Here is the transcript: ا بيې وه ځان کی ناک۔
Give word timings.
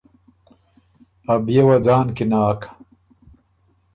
ا 1.31 1.33
بيې 1.45 1.61
وه 1.67 1.77
ځان 1.85 2.07
کی 2.15 2.25
ناک۔ 2.31 2.59